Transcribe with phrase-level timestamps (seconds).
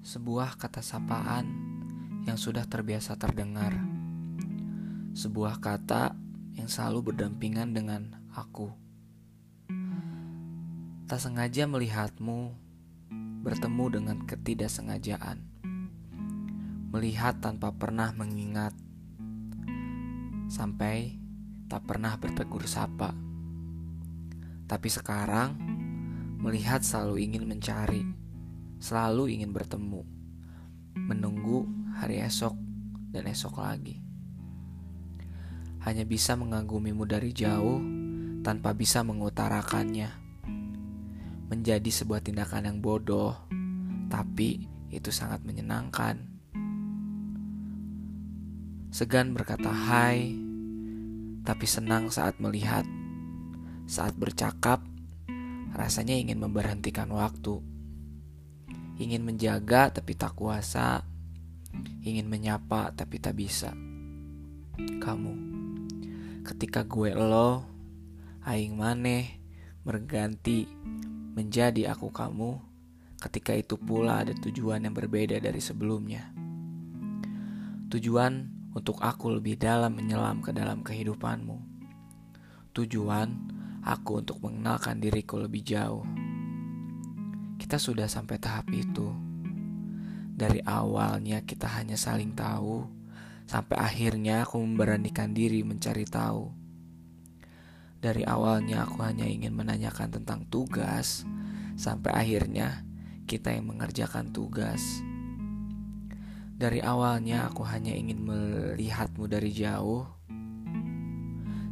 [0.00, 1.46] sebuah kata sapaan
[2.26, 3.72] yang sudah terbiasa terdengar,
[5.14, 6.12] sebuah kata
[6.58, 8.74] yang selalu berdampingan dengan aku.
[11.06, 12.52] Tak sengaja melihatmu
[13.40, 15.38] bertemu dengan ketidaksengajaan,
[16.92, 18.74] melihat tanpa pernah mengingat,
[20.50, 21.16] sampai
[21.70, 23.14] tak pernah bertegur sapa.
[24.66, 25.69] Tapi sekarang
[26.40, 28.02] melihat selalu ingin mencari
[28.80, 30.02] selalu ingin bertemu,
[30.96, 31.68] menunggu
[32.00, 32.56] hari esok
[33.12, 34.00] dan esok lagi.
[35.84, 37.78] Hanya bisa mengagumimu dari jauh
[38.40, 40.08] tanpa bisa mengutarakannya.
[41.52, 43.36] Menjadi sebuah tindakan yang bodoh,
[44.08, 46.24] tapi itu sangat menyenangkan.
[48.90, 50.34] Segan berkata hai,
[51.44, 52.86] tapi senang saat melihat,
[53.84, 54.82] saat bercakap,
[55.74, 57.70] rasanya ingin memberhentikan waktu
[59.00, 61.00] ingin menjaga tapi tak kuasa,
[62.04, 63.72] ingin menyapa tapi tak bisa.
[64.76, 65.34] Kamu,
[66.44, 67.64] ketika gue lo,
[68.44, 69.40] aing maneh,
[69.80, 70.68] berganti
[71.32, 72.60] menjadi aku kamu,
[73.16, 76.28] ketika itu pula ada tujuan yang berbeda dari sebelumnya.
[77.88, 78.32] Tujuan
[78.76, 81.56] untuk aku lebih dalam menyelam ke dalam kehidupanmu.
[82.76, 83.28] Tujuan
[83.84, 86.04] aku untuk mengenalkan diriku lebih jauh
[87.60, 89.12] kita sudah sampai tahap itu.
[90.34, 92.82] Dari awalnya kita hanya saling tahu,
[93.44, 96.50] sampai akhirnya aku memberanikan diri mencari tahu.
[98.00, 101.28] Dari awalnya aku hanya ingin menanyakan tentang tugas,
[101.76, 102.82] sampai akhirnya
[103.28, 104.80] kita yang mengerjakan tugas.
[106.56, 110.08] Dari awalnya aku hanya ingin melihatmu dari jauh,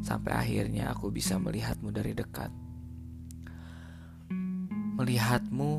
[0.09, 2.49] sampai akhirnya aku bisa melihatmu dari dekat.
[4.97, 5.71] Melihatmu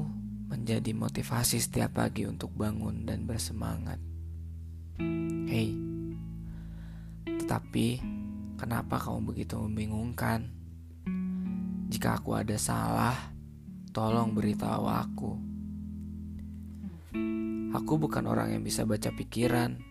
[0.53, 3.97] menjadi motivasi setiap pagi untuk bangun dan bersemangat.
[5.49, 5.73] Hei,
[7.25, 7.87] tetapi
[8.61, 10.45] kenapa kamu begitu membingungkan?
[11.89, 13.17] Jika aku ada salah,
[13.89, 15.31] tolong beritahu aku.
[17.73, 19.88] Aku bukan orang yang bisa baca pikiran.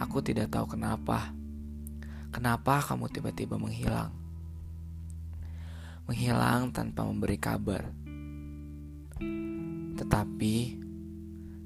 [0.00, 1.32] Aku tidak tahu kenapa.
[2.30, 4.26] Kenapa kamu tiba-tiba menghilang?
[6.06, 7.90] menghilang tanpa memberi kabar.
[9.98, 10.54] Tetapi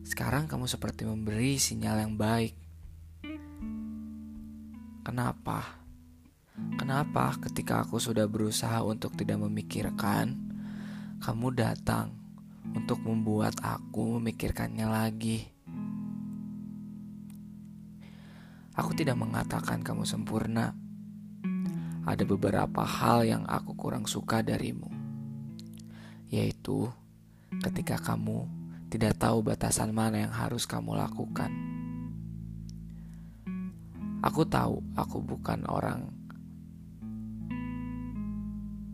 [0.09, 2.57] sekarang kamu seperti memberi sinyal yang baik.
[5.05, 5.77] Kenapa?
[6.77, 10.37] Kenapa ketika aku sudah berusaha untuk tidak memikirkan,
[11.21, 12.17] kamu datang
[12.73, 15.53] untuk membuat aku memikirkannya lagi?
[18.81, 20.73] Aku tidak mengatakan kamu sempurna
[22.09, 24.89] ada beberapa hal yang aku kurang suka darimu,
[26.33, 26.89] yaitu
[27.61, 28.49] ketika kamu
[28.89, 31.53] tidak tahu batasan mana yang harus kamu lakukan.
[34.25, 36.09] Aku tahu aku bukan orang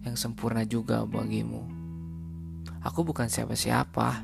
[0.03, 1.63] yang sempurna juga bagimu.
[2.83, 4.19] Aku bukan siapa-siapa,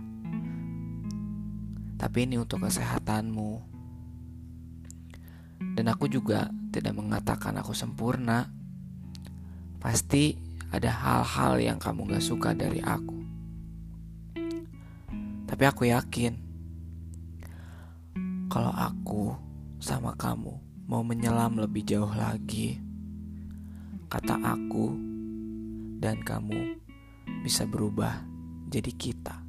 [2.02, 3.71] tapi ini untuk kesehatanmu.
[5.82, 8.46] Dan aku juga tidak mengatakan aku sempurna.
[9.82, 10.38] Pasti
[10.70, 13.18] ada hal-hal yang kamu gak suka dari aku.
[15.50, 16.38] Tapi aku yakin
[18.46, 19.34] kalau aku
[19.82, 20.54] sama kamu
[20.86, 22.78] mau menyelam lebih jauh lagi,
[24.06, 24.94] kata aku
[25.98, 26.78] dan kamu
[27.42, 28.22] bisa berubah
[28.70, 29.41] jadi kita.